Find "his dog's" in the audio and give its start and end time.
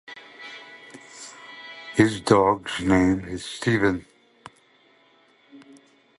1.93-2.79